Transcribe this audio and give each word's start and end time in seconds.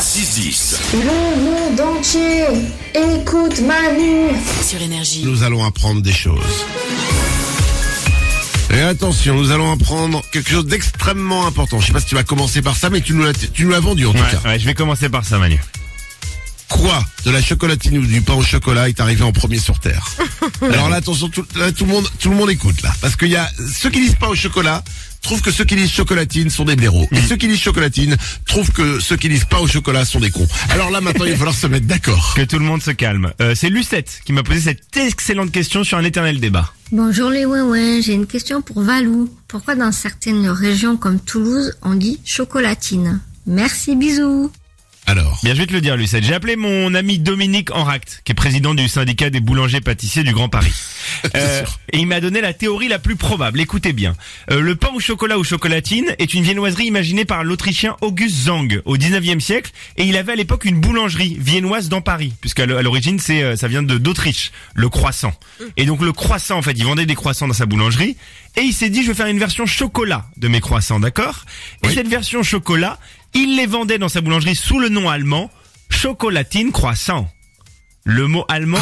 6-10. 0.00 0.76
Le 0.94 1.44
monde 1.44 1.80
entier 1.96 2.44
écoute 2.94 3.60
Manu. 3.60 4.30
sur 4.66 4.80
énergie. 4.80 5.22
nous 5.26 5.42
allons 5.42 5.62
apprendre 5.64 6.00
des 6.00 6.12
choses. 6.12 6.40
Et 8.72 8.80
attention, 8.80 9.34
nous 9.34 9.50
allons 9.50 9.70
apprendre 9.72 10.22
quelque 10.32 10.48
chose 10.50 10.64
d'extrêmement 10.64 11.46
important. 11.46 11.80
Je 11.80 11.88
sais 11.88 11.92
pas 11.92 12.00
si 12.00 12.06
tu 12.06 12.14
vas 12.14 12.22
commencer 12.22 12.62
par 12.62 12.76
ça, 12.76 12.88
mais 12.88 13.00
tu 13.02 13.12
nous 13.12 13.22
l'as, 13.24 13.32
tu 13.34 13.64
nous 13.64 13.70
l'as 13.70 13.80
vendu 13.80 14.06
en 14.06 14.12
tout 14.12 14.18
Ouais, 14.18 14.24
cas. 14.42 14.48
ouais, 14.48 14.58
je 14.58 14.64
vais 14.64 14.74
commencer 14.74 15.08
par 15.10 15.24
ça, 15.24 15.38
Manu. 15.38 15.60
Quoi 16.70 17.02
de 17.24 17.30
la 17.30 17.42
chocolatine 17.42 17.98
ou 17.98 18.06
du 18.06 18.22
pain 18.22 18.34
au 18.34 18.42
chocolat 18.42 18.88
est 18.88 19.00
arrivé 19.00 19.22
en 19.22 19.32
premier 19.32 19.58
sur 19.58 19.78
Terre 19.80 20.06
Alors 20.62 20.88
là, 20.88 20.96
attention, 20.96 21.28
tout, 21.28 21.44
là, 21.56 21.70
tout 21.72 21.84
le 21.84 21.90
monde, 21.92 22.08
tout 22.18 22.30
le 22.30 22.36
monde 22.36 22.50
écoute 22.50 22.80
là, 22.82 22.92
parce 23.02 23.16
qu'il 23.16 23.28
y 23.28 23.36
a 23.36 23.50
ceux 23.74 23.90
qui 23.90 24.00
disent 24.00 24.14
pain 24.18 24.28
au 24.28 24.34
chocolat 24.34 24.82
trouvent 25.20 25.42
que 25.42 25.50
ceux 25.50 25.64
qui 25.64 25.76
disent 25.76 25.90
chocolatine 25.90 26.48
sont 26.48 26.64
des 26.64 26.76
blaireaux, 26.76 27.06
Mm. 27.10 27.16
et 27.16 27.22
ceux 27.22 27.36
qui 27.36 27.48
disent 27.48 27.60
chocolatine 27.60 28.16
trouvent 28.46 28.70
que 28.72 29.00
ceux 29.00 29.16
qui 29.16 29.28
disent 29.28 29.44
pain 29.44 29.58
au 29.58 29.66
chocolat 29.66 30.04
sont 30.06 30.20
des 30.20 30.30
cons. 30.30 30.46
Alors 30.70 30.90
là, 30.90 31.00
maintenant, 31.02 31.26
il 31.26 31.32
va 31.32 31.36
falloir 31.36 31.54
se 31.54 31.66
mettre 31.66 31.86
d'accord. 31.86 32.32
Que 32.34 32.42
tout 32.42 32.58
le 32.58 32.64
monde 32.64 32.82
se 32.82 32.92
calme. 32.92 33.32
Euh, 33.42 33.54
c'est 33.54 33.68
Lucette 33.68 34.20
qui 34.24 34.32
m'a 34.32 34.42
posé 34.42 34.60
cette 34.60 34.96
excellente 34.96 35.50
question 35.52 35.84
sur 35.84 35.98
un 35.98 36.04
éternel 36.04 36.40
débat. 36.40 36.72
Bonjour 36.92 37.28
les 37.30 37.44
ouin 37.44 38.00
j'ai 38.00 38.14
une 38.14 38.26
question 38.26 38.62
pour 38.62 38.80
Valou. 38.82 39.28
Pourquoi 39.48 39.74
dans 39.74 39.92
certaines 39.92 40.48
régions 40.48 40.96
comme 40.96 41.20
Toulouse, 41.20 41.76
on 41.82 41.94
dit 41.94 42.18
chocolatine? 42.24 43.20
Merci, 43.46 43.96
bisous. 43.96 44.50
Alors, 45.06 45.40
Bien, 45.42 45.54
je 45.54 45.58
vais 45.60 45.66
te 45.66 45.72
le 45.72 45.80
dire, 45.80 45.96
Lucette. 45.96 46.22
J'ai 46.22 46.34
appelé 46.34 46.54
mon 46.54 46.94
ami 46.94 47.18
Dominique 47.18 47.72
Enract, 47.74 48.20
qui 48.24 48.30
est 48.32 48.34
président 48.34 48.74
du 48.74 48.86
syndicat 48.86 49.28
des 49.30 49.40
boulangers-pâtissiers 49.40 50.22
du 50.22 50.32
Grand 50.32 50.48
Paris. 50.48 50.72
Euh, 51.34 51.64
et 51.92 51.98
il 51.98 52.06
m'a 52.06 52.20
donné 52.20 52.40
la 52.40 52.52
théorie 52.52 52.86
la 52.88 52.98
plus 52.98 53.16
probable. 53.16 53.60
Écoutez 53.60 53.92
bien. 53.92 54.14
Euh, 54.50 54.60
le 54.60 54.76
pain 54.76 54.90
au 54.94 55.00
chocolat 55.00 55.38
ou 55.38 55.44
chocolatine 55.44 56.14
est 56.18 56.34
une 56.34 56.44
viennoiserie 56.44 56.86
imaginée 56.86 57.24
par 57.24 57.42
l'Autrichien 57.42 57.96
August 58.00 58.34
Zang 58.44 58.80
au 58.84 58.96
19e 58.96 59.40
siècle. 59.40 59.70
Et 59.96 60.04
il 60.04 60.16
avait 60.16 60.32
à 60.32 60.36
l'époque 60.36 60.64
une 60.66 60.78
boulangerie 60.80 61.36
viennoise 61.40 61.88
dans 61.88 62.00
Paris, 62.00 62.32
puisqu'à 62.40 62.64
l'origine, 62.66 63.18
c'est 63.18 63.42
euh, 63.42 63.56
ça 63.56 63.66
vient 63.68 63.82
de 63.82 63.98
d'Autriche, 63.98 64.52
le 64.74 64.88
croissant. 64.88 65.32
Et 65.76 65.84
donc 65.84 66.00
le 66.00 66.12
croissant, 66.12 66.58
en 66.58 66.62
fait, 66.62 66.72
il 66.76 66.84
vendait 66.84 67.06
des 67.06 67.14
croissants 67.16 67.48
dans 67.48 67.54
sa 67.54 67.66
boulangerie. 67.66 68.16
Et 68.56 68.62
il 68.62 68.72
s'est 68.72 68.90
dit, 68.90 69.02
je 69.02 69.08
vais 69.08 69.14
faire 69.14 69.26
une 69.26 69.38
version 69.38 69.66
chocolat 69.66 70.26
de 70.36 70.48
mes 70.48 70.60
croissants, 70.60 71.00
d'accord? 71.00 71.44
Et 71.82 71.88
Oui. 71.88 71.94
cette 71.94 72.08
version 72.08 72.42
chocolat, 72.42 72.98
il 73.34 73.56
les 73.56 73.66
vendait 73.66 73.98
dans 73.98 74.08
sa 74.08 74.20
boulangerie 74.20 74.56
sous 74.56 74.78
le 74.80 74.88
nom 74.88 75.08
allemand 75.08 75.50
chocolatine 75.90 76.72
croissant. 76.72 77.30
Le 78.04 78.26
mot 78.26 78.44
allemand, 78.48 78.78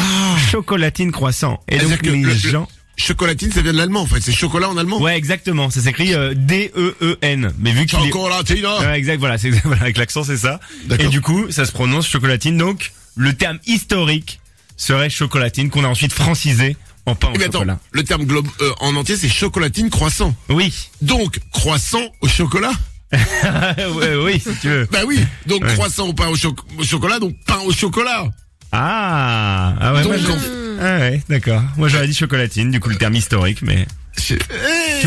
chocolatine 0.51 1.11
croissant. 1.11 1.59
Et 1.67 1.77
donc 1.77 1.91
Ah. 1.93 1.97
que 1.97 2.09
les 2.09 2.21
le- 2.21 2.29
le- 2.29 2.35
gens... 2.35 2.67
chocolatine, 2.95 3.51
ça 3.51 3.61
vient 3.61 3.73
de 3.73 3.77
l'allemand 3.77 4.01
en 4.01 4.05
fait. 4.05 4.21
C'est 4.21 4.31
chocolat 4.31 4.69
en 4.69 4.77
allemand. 4.77 5.01
Ouais, 5.01 5.17
exactement. 5.17 5.69
Ça 5.69 5.81
s'écrit 5.81 6.13
euh, 6.13 6.33
D-E-E-N. 6.35 7.53
Mais 7.59 7.71
vu 7.73 7.85
qu'il 7.85 7.99
est... 7.99 8.05
Chocolatine. 8.07 8.65
hein. 8.65 8.79
Ouais, 8.79 8.97
exact, 8.97 9.19
voilà, 9.19 9.37
c'est 9.37 9.49
voilà, 9.65 9.81
avec 9.83 9.97
l'accent, 9.97 10.23
c'est 10.23 10.37
ça. 10.37 10.59
Et 10.99 11.07
du 11.07 11.21
coup, 11.21 11.51
ça 11.51 11.65
se 11.65 11.71
prononce 11.71 12.07
chocolatine. 12.07 12.57
Donc, 12.57 12.91
le 13.15 13.33
terme 13.33 13.59
historique 13.67 14.39
serait 14.77 15.09
chocolatine 15.09 15.69
qu'on 15.69 15.83
a 15.83 15.87
ensuite 15.87 16.13
francisé 16.13 16.77
en 17.05 17.15
pain 17.15 17.27
Eh 17.31 17.35
au 17.35 17.37
bien, 17.39 17.47
attends, 17.47 17.59
chocolat. 17.59 17.79
le 17.91 18.03
terme 18.03 18.23
globe 18.25 18.47
euh, 18.61 18.71
en 18.79 18.95
entier 18.95 19.17
c'est 19.17 19.27
chocolatine 19.29 19.89
croissant. 19.89 20.33
Oui. 20.47 20.73
Donc 21.01 21.39
croissant 21.51 22.01
au 22.21 22.27
chocolat. 22.29 22.71
ouais, 23.11 24.15
oui, 24.23 24.39
si 24.39 24.55
tu 24.61 24.69
veux. 24.69 24.87
Bah 24.91 24.99
oui. 25.07 25.19
Donc 25.47 25.63
Ouais. 25.63 25.73
croissant 25.73 26.07
au 26.07 26.13
pain 26.13 26.27
au, 26.27 26.35
cho- 26.35 26.55
au 26.77 26.83
chocolat, 26.83 27.17
donc 27.19 27.33
pain 27.45 27.57
au 27.65 27.71
chocolat. 27.73 28.25
Ah, 28.71 29.73
ah 29.79 29.93
ouais, 29.93 30.03
Donc, 30.03 30.11
moi, 30.13 30.21
je- 30.21 30.31
en- 30.31 30.37
ah 30.81 30.97
ouais, 30.99 31.21
d'accord. 31.27 31.61
Moi 31.77 31.87
j'aurais 31.87 32.07
dit 32.07 32.13
chocolatine, 32.13 32.69
du 32.71 32.79
coup 32.79 32.89
le 32.89 32.97
terme 32.97 33.15
historique, 33.15 33.61
mais 33.63 33.87
tu 34.15 34.37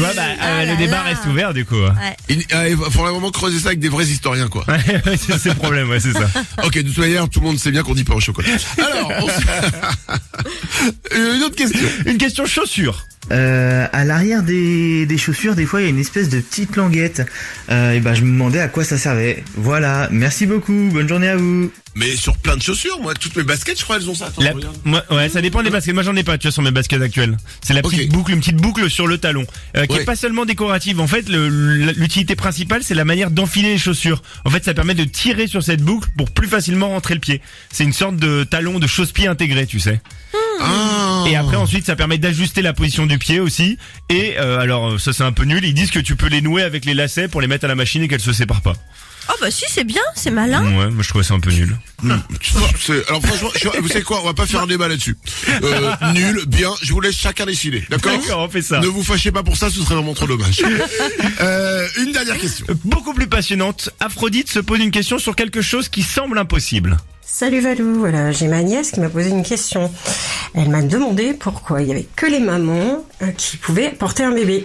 vois, 0.00 0.12
bah, 0.14 0.22
euh, 0.42 0.64
le 0.66 0.76
débat 0.78 1.02
reste 1.02 1.26
ouvert 1.26 1.54
du 1.54 1.64
coup. 1.64 1.76
Il, 2.28 2.42
ah, 2.52 2.68
il 2.68 2.74
va 2.76 2.90
falloir 2.90 3.12
vraiment 3.12 3.30
creuser 3.30 3.58
ça 3.60 3.68
avec 3.68 3.78
des 3.78 3.88
vrais 3.88 4.04
historiens 4.06 4.48
quoi. 4.48 4.64
C'est 5.16 5.50
le 5.50 5.54
problème, 5.54 5.88
ouais, 5.90 6.00
c'est 6.00 6.12
ça. 6.12 6.28
ok, 6.64 6.74
de 6.74 6.82
toute 6.82 6.98
manière, 6.98 7.28
tout 7.28 7.40
le 7.40 7.46
monde 7.46 7.58
sait 7.58 7.70
bien 7.70 7.82
qu'on 7.82 7.94
dit 7.94 8.04
pain 8.04 8.14
au 8.14 8.20
chocolat. 8.20 8.48
Alors, 8.78 9.12
on 9.20 9.28
se- 9.28 11.36
une 11.36 11.42
autre 11.44 11.56
question. 11.56 11.88
Une 12.06 12.18
question 12.18 12.46
chaussure. 12.46 13.04
Euh, 13.30 13.86
à 13.92 14.04
l'arrière 14.04 14.42
des, 14.42 15.06
des 15.06 15.16
chaussures, 15.18 15.54
des 15.54 15.64
fois, 15.64 15.80
il 15.80 15.84
y 15.84 15.86
a 15.86 15.90
une 15.90 15.98
espèce 15.98 16.28
de 16.28 16.40
petite 16.40 16.74
languette. 16.76 17.22
Euh, 17.70 17.92
et 17.92 18.00
ben, 18.00 18.14
je 18.14 18.22
me 18.22 18.30
demandais 18.32 18.58
à 18.60 18.68
quoi 18.68 18.84
ça 18.84 18.98
servait. 18.98 19.44
Voilà. 19.56 20.08
Merci 20.10 20.46
beaucoup. 20.46 20.90
Bonne 20.92 21.08
journée 21.08 21.28
à 21.28 21.36
vous. 21.36 21.70
Mais 21.94 22.16
sur 22.16 22.36
plein 22.38 22.56
de 22.56 22.62
chaussures, 22.62 22.98
moi, 23.00 23.14
toutes 23.14 23.36
mes 23.36 23.42
baskets, 23.42 23.78
je 23.78 23.84
crois, 23.84 23.96
elles 23.96 24.08
ont 24.10 24.14
ça. 24.14 24.26
Attends, 24.26 24.42
La- 24.42 24.52
regarde. 24.52 24.76
moi, 24.84 25.04
ouais, 25.10 25.28
ça 25.28 25.40
dépend 25.40 25.62
des 25.62 25.70
baskets. 25.70 25.94
Moi, 25.94 26.02
j'en 26.02 26.16
ai 26.16 26.24
pas, 26.24 26.36
tu 26.38 26.48
vois, 26.48 26.52
sur 26.52 26.62
mes 26.62 26.70
baskets 26.70 27.00
actuelles. 27.02 27.36
C'est 27.62 27.74
la 27.74 27.82
petite 27.82 28.10
boucle, 28.10 28.32
une 28.32 28.40
petite 28.40 28.56
boucle 28.56 28.90
sur 28.90 29.06
le 29.06 29.18
talon, 29.18 29.44
euh, 29.76 29.86
qui 29.86 29.92
Ouais. 29.96 30.02
est 30.02 30.04
pas 30.06 30.16
seulement 30.16 30.44
décorative. 30.46 31.00
En 31.00 31.06
fait, 31.06 31.28
l'utilité 31.28 32.34
principale, 32.34 32.82
c'est 32.82 32.94
la 32.94 33.04
manière 33.04 33.30
d'enfiler 33.30 33.68
les 33.72 33.78
chaussures. 33.78 34.22
En 34.44 34.50
fait, 34.50 34.64
ça 34.64 34.74
permet 34.74 34.94
de 34.94 35.04
tirer 35.04 35.46
sur 35.46 35.62
cette 35.62 35.82
boucle 35.82 36.08
pour 36.16 36.30
plus 36.30 36.48
facilement 36.48 36.88
rentrer 36.88 37.14
le 37.14 37.20
pied. 37.20 37.40
C'est 37.70 37.84
une 37.84 37.92
sorte 37.92 38.16
de 38.16 38.42
talon 38.44 38.78
de 38.78 38.86
chausse-pied 38.86 39.26
intégré, 39.28 39.66
tu 39.66 39.78
sais. 39.78 40.00
Ah. 40.62 41.24
Et 41.28 41.36
après, 41.36 41.56
ensuite, 41.56 41.86
ça 41.86 41.96
permet 41.96 42.18
d'ajuster 42.18 42.62
la 42.62 42.72
position 42.72 43.06
du 43.06 43.18
pied 43.18 43.40
aussi. 43.40 43.78
Et 44.08 44.34
euh, 44.38 44.58
alors, 44.58 45.00
ça 45.00 45.12
c'est 45.12 45.24
un 45.24 45.32
peu 45.32 45.44
nul. 45.44 45.64
Ils 45.64 45.74
disent 45.74 45.90
que 45.90 45.98
tu 45.98 46.16
peux 46.16 46.28
les 46.28 46.40
nouer 46.40 46.62
avec 46.62 46.84
les 46.84 46.94
lacets 46.94 47.28
pour 47.28 47.40
les 47.40 47.46
mettre 47.46 47.64
à 47.64 47.68
la 47.68 47.74
machine 47.74 48.02
et 48.02 48.08
qu'elles 48.08 48.20
se 48.20 48.32
séparent 48.32 48.62
pas. 48.62 48.74
Oh 49.28 49.34
bah 49.40 49.50
si 49.50 49.64
c'est 49.68 49.84
bien, 49.84 50.02
c'est 50.14 50.30
malin. 50.30 50.62
Ouais, 50.64 50.90
moi 50.90 51.02
je 51.02 51.08
trouvais 51.08 51.24
ça 51.24 51.34
un 51.34 51.40
peu 51.40 51.50
nul. 51.50 51.76
Hmm, 52.02 52.14
c'est- 52.80 53.08
Alors 53.08 53.22
franchement, 53.24 53.50
je- 53.54 53.80
vous 53.80 53.88
savez 53.88 54.02
quoi 54.02 54.20
On 54.22 54.26
va 54.26 54.34
pas 54.34 54.46
faire 54.46 54.62
un 54.62 54.66
débat 54.66 54.88
là-dessus. 54.88 55.16
Euh, 55.62 55.92
nul, 56.14 56.42
bien. 56.46 56.70
Je 56.82 56.92
vous 56.92 57.00
laisse 57.00 57.16
chacun 57.16 57.46
décider. 57.46 57.84
D'accord 57.90 58.12
D'accord, 58.18 58.38
on 58.40 58.48
fait 58.48 58.62
ça. 58.62 58.80
Ne 58.80 58.86
vous 58.88 59.02
fâchez 59.04 59.30
pas 59.30 59.42
pour 59.42 59.56
ça, 59.56 59.70
ce 59.70 59.80
serait 59.80 59.94
vraiment 59.94 60.14
trop 60.14 60.26
dommage. 60.26 60.62
Euh, 61.40 61.86
une 61.98 62.12
dernière 62.12 62.38
question. 62.38 62.66
Beaucoup 62.84 63.14
plus 63.14 63.26
passionnante, 63.26 63.90
Aphrodite 64.00 64.50
se 64.50 64.58
pose 64.58 64.80
une 64.80 64.90
question 64.90 65.18
sur 65.18 65.34
quelque 65.36 65.62
chose 65.62 65.88
qui 65.88 66.02
semble 66.02 66.38
impossible. 66.38 66.96
Salut 67.24 67.60
Valou, 67.60 67.98
voilà, 67.98 68.30
j'ai 68.32 68.46
ma 68.48 68.62
nièce 68.62 68.90
qui 68.90 69.00
m'a 69.00 69.08
posé 69.08 69.30
une 69.30 69.42
question. 69.42 69.92
Elle 70.54 70.68
m'a 70.68 70.82
demandé 70.82 71.32
pourquoi 71.34 71.80
il 71.82 71.88
y 71.88 71.90
avait 71.90 72.06
que 72.16 72.26
les 72.26 72.40
mamans 72.40 73.04
euh, 73.22 73.28
qui 73.36 73.56
pouvaient 73.56 73.90
porter 73.90 74.22
un 74.24 74.32
bébé. 74.32 74.64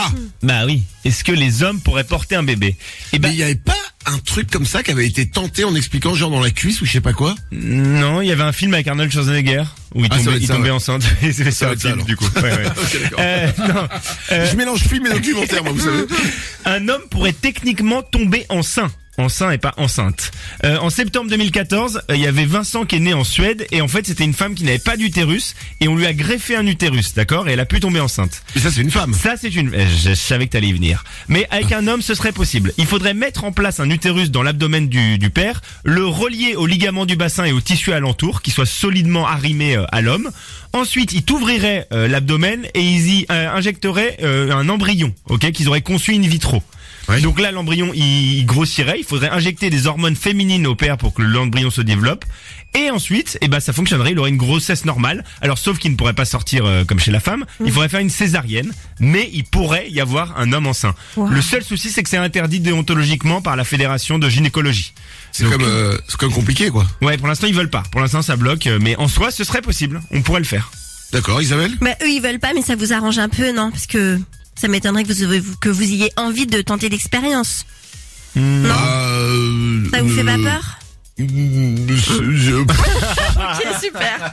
Ah, 0.00 0.10
Bah 0.44 0.64
oui. 0.64 0.82
Est-ce 1.04 1.24
que 1.24 1.32
les 1.32 1.62
hommes 1.64 1.80
pourraient 1.80 2.04
porter 2.04 2.36
un 2.36 2.44
bébé? 2.44 2.76
Eh 3.12 3.18
ben 3.18 3.28
mais 3.28 3.34
il 3.34 3.38
y 3.38 3.42
avait 3.42 3.56
pas 3.56 3.74
un 4.06 4.18
truc 4.18 4.48
comme 4.50 4.64
ça 4.64 4.82
qui 4.84 4.92
avait 4.92 5.06
été 5.06 5.28
tenté 5.28 5.64
en 5.64 5.74
expliquant 5.74 6.14
genre 6.14 6.30
dans 6.30 6.40
la 6.40 6.50
cuisse 6.50 6.80
ou 6.80 6.86
je 6.86 6.92
sais 6.92 7.00
pas 7.00 7.12
quoi? 7.12 7.34
Non, 7.50 8.22
il 8.22 8.28
y 8.28 8.32
avait 8.32 8.44
un 8.44 8.52
film 8.52 8.74
avec 8.74 8.86
Arnold 8.86 9.10
Schwarzenegger 9.10 9.64
où 9.96 10.04
il 10.04 10.08
Ah, 10.12 10.18
tombait, 10.18 10.36
il 10.38 10.46
ça, 10.46 10.54
tombait 10.54 10.68
ouais. 10.70 10.76
enceinte. 10.76 11.02
Et 11.22 11.32
c'est 11.32 11.50
Ça 11.50 11.74
film 11.76 12.04
du 12.04 12.14
coup. 12.16 12.28
Ouais, 12.36 12.42
ouais. 12.42 12.64
Euh, 13.18 13.50
non. 13.58 13.88
Euh, 14.32 14.48
Je 14.50 14.56
mélange 14.56 14.80
film 14.80 15.06
et 15.06 15.10
documentaire, 15.10 15.64
moi, 15.64 15.72
vous 15.72 15.80
savez. 15.80 16.04
un 16.64 16.88
homme 16.88 17.02
pourrait 17.10 17.32
techniquement 17.32 18.02
tomber 18.02 18.46
enceint. 18.50 18.90
Enceint 19.18 19.50
et 19.50 19.58
pas 19.58 19.74
enceinte. 19.78 20.30
Euh, 20.64 20.78
en 20.78 20.90
septembre 20.90 21.28
2014, 21.28 22.02
euh, 22.08 22.14
il 22.16 22.22
y 22.22 22.26
avait 22.28 22.44
Vincent 22.44 22.84
qui 22.84 22.94
est 22.96 23.00
né 23.00 23.14
en 23.14 23.24
Suède 23.24 23.66
et 23.72 23.80
en 23.80 23.88
fait 23.88 24.06
c'était 24.06 24.22
une 24.22 24.32
femme 24.32 24.54
qui 24.54 24.62
n'avait 24.62 24.78
pas 24.78 24.96
d'utérus 24.96 25.56
et 25.80 25.88
on 25.88 25.96
lui 25.96 26.06
a 26.06 26.12
greffé 26.14 26.54
un 26.54 26.64
utérus, 26.66 27.14
d'accord? 27.14 27.48
Et 27.48 27.52
elle 27.54 27.60
a 27.60 27.64
pu 27.66 27.80
tomber 27.80 27.98
enceinte. 27.98 28.42
Mais 28.54 28.60
ça, 28.60 28.70
c'est 28.70 28.80
une 28.80 28.92
femme. 28.92 29.12
Ça, 29.14 29.34
c'est 29.36 29.52
une. 29.54 29.74
euh, 29.74 29.86
Je 30.04 30.14
savais 30.14 30.46
que 30.46 30.52
t'allais 30.52 30.68
y 30.68 30.72
venir. 30.72 31.02
Mais 31.26 31.48
avec 31.50 31.72
un 31.72 31.88
homme, 31.88 32.00
ce 32.00 32.14
serait 32.14 32.30
possible. 32.30 32.72
Il 32.78 32.86
faudrait 32.86 33.12
mettre 33.14 33.42
en 33.42 33.50
place 33.50 33.80
un 33.80 33.90
utérus 33.90 34.30
dans 34.30 34.44
l'abdomen 34.44 34.88
du, 34.88 35.18
du 35.18 35.30
père, 35.30 35.62
le 35.84 36.06
relier 36.06 36.54
au 36.54 36.66
ligament 36.66 37.04
du 37.04 37.16
bassin 37.16 37.44
et 37.44 37.52
au 37.52 37.60
tissu 37.60 37.92
alentour, 37.92 38.40
qui 38.40 38.52
soit 38.52 38.66
solidement 38.66 39.26
arrimé 39.26 39.76
euh, 39.76 39.84
à 39.90 40.00
l'homme. 40.00 40.30
Ensuite, 40.72 41.12
il 41.12 41.24
t'ouvrirait 41.24 41.88
euh, 41.92 42.06
l'abdomen 42.06 42.66
et 42.74 42.82
ils 42.82 43.08
y 43.20 43.26
euh, 43.32 43.50
injecteraient 43.52 44.18
euh, 44.22 44.52
un 44.52 44.68
embryon, 44.68 45.12
ok, 45.28 45.50
qu'ils 45.50 45.68
auraient 45.68 45.80
conçu 45.80 46.14
in 46.14 46.20
vitro. 46.20 46.62
Donc 47.22 47.40
là, 47.40 47.50
l'embryon, 47.52 47.90
il, 47.94 48.38
il 48.38 48.44
grossirait. 48.46 48.96
Il 48.98 49.04
faudrait 49.04 49.30
injecter 49.30 49.70
des 49.70 49.86
hormones 49.86 50.16
féminines 50.16 50.66
au 50.66 50.74
père 50.74 50.96
pour 50.98 51.14
que 51.14 51.22
l'embryon 51.22 51.70
se 51.70 51.80
développe. 51.80 52.24
Et 52.74 52.90
ensuite, 52.90 53.38
eh 53.40 53.48
ben, 53.48 53.60
ça 53.60 53.72
fonctionnerait. 53.72 54.12
Il 54.12 54.18
aurait 54.18 54.28
une 54.30 54.36
grossesse 54.36 54.84
normale. 54.84 55.24
Alors, 55.40 55.56
sauf 55.56 55.78
qu'il 55.78 55.90
ne 55.90 55.96
pourrait 55.96 56.12
pas 56.12 56.26
sortir 56.26 56.66
euh, 56.66 56.84
comme 56.84 56.98
chez 56.98 57.10
la 57.10 57.20
femme. 57.20 57.46
Il 57.64 57.72
faudrait 57.72 57.88
faire 57.88 58.00
une 58.00 58.10
césarienne. 58.10 58.72
Mais 59.00 59.30
il 59.32 59.44
pourrait 59.44 59.88
y 59.90 60.00
avoir 60.00 60.38
un 60.38 60.52
homme 60.52 60.66
enceint. 60.66 60.94
Le 61.16 61.40
seul 61.40 61.64
souci, 61.64 61.90
c'est 61.90 62.02
que 62.02 62.10
c'est 62.10 62.18
interdit 62.18 62.60
déontologiquement 62.60 63.40
par 63.40 63.56
la 63.56 63.64
fédération 63.64 64.18
de 64.18 64.28
gynécologie. 64.28 64.92
C'est 65.32 65.48
comme, 65.48 65.62
euh, 65.62 65.96
c'est 66.08 66.18
comme 66.18 66.32
compliqué, 66.32 66.68
quoi. 66.70 66.86
Ouais, 67.00 67.16
pour 67.16 67.26
l'instant, 67.28 67.46
ils 67.46 67.54
veulent 67.54 67.70
pas. 67.70 67.84
Pour 67.90 68.00
l'instant, 68.00 68.22
ça 68.22 68.36
bloque. 68.36 68.66
euh, 68.66 68.78
Mais 68.80 68.96
en 68.96 69.08
soi, 69.08 69.30
ce 69.30 69.44
serait 69.44 69.62
possible. 69.62 70.00
On 70.10 70.20
pourrait 70.22 70.40
le 70.40 70.46
faire. 70.46 70.70
D'accord, 71.12 71.40
Isabelle? 71.40 71.72
Mais 71.80 71.96
eux 72.02 72.10
ils 72.10 72.20
veulent 72.20 72.38
pas, 72.38 72.52
mais 72.54 72.60
ça 72.60 72.76
vous 72.76 72.92
arrange 72.92 73.18
un 73.18 73.30
peu, 73.30 73.50
non? 73.52 73.70
Parce 73.70 73.86
que 73.86 74.18
ça 74.60 74.68
m'étonnerait 74.68 75.04
que 75.04 75.12
vous, 75.12 75.54
que 75.60 75.68
vous 75.68 75.82
ayez 75.82 76.10
envie 76.16 76.46
de 76.46 76.60
tenter 76.62 76.88
l'expérience. 76.88 77.64
Non 78.36 78.68
Euh, 78.70 79.82
Ça 79.92 80.02
vous 80.02 80.08
fait 80.14 80.24
pas 80.24 80.38
euh, 80.38 80.44
peur 80.44 80.78
je- 81.18 82.60
Ok, 82.62 83.74
super. 83.82 84.32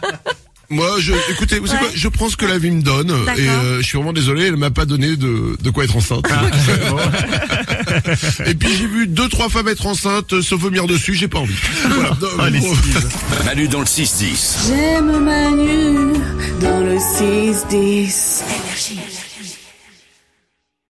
Moi, 0.70 0.88
je, 1.00 1.14
écoutez, 1.32 1.60
vous 1.60 1.68
savez 1.68 1.80
Ouais. 1.80 1.86
quoi 1.90 1.96
Je 1.96 2.08
prends 2.08 2.30
ce 2.30 2.38
que 2.38 2.46
la 2.46 2.58
vie 2.58 2.72
me 2.72 2.82
donne 2.82 3.12
et 3.38 3.48
euh, 3.48 3.78
je 3.82 3.86
suis 3.86 3.98
vraiment 3.98 4.14
désolé, 4.14 4.46
elle 4.48 4.58
m'a 4.58 4.72
pas 4.72 4.86
donné 4.86 5.16
de, 5.16 5.56
de 5.62 5.70
quoi 5.70 5.84
être 5.84 5.96
enceinte. 5.96 6.26
et 8.48 8.56
puis 8.56 8.70
j'ai 8.76 8.88
vu 8.88 9.06
deux 9.08 9.30
trois 9.30 9.48
femmes 9.50 9.68
être 9.68 9.86
enceintes, 9.86 10.34
euh, 10.34 10.42
se 10.42 10.56
vomir 10.56 10.88
dessus, 10.88 11.14
j'ai 11.14 11.28
pas 11.28 11.38
envie. 11.40 11.54
Voilà. 11.90 12.18
Non, 12.20 12.28
Oh. 12.38 12.42
Manu 13.46 13.68
dans 13.68 13.80
le 13.82 13.86
6-10. 13.86 14.68
J'aime 14.68 15.24
Manu 15.24 16.14
dans 16.62 16.80
le 16.80 16.98
6-10. 16.98 17.72
Énergie. 17.72 19.00